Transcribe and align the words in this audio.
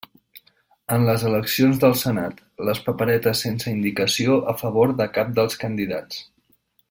En 0.95 1.03
les 1.07 1.25
eleccions 1.31 1.81
del 1.83 1.93
Senat, 2.03 2.39
les 2.71 2.81
paperetes 2.87 3.43
sense 3.47 3.75
indicació 3.75 4.41
a 4.55 4.57
favor 4.63 4.95
de 5.03 5.09
cap 5.19 5.35
dels 5.41 5.61
candidats. 5.67 6.25